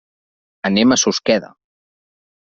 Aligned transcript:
Anem 0.69 0.95
a 0.95 0.97
Susqueda. 1.01 1.51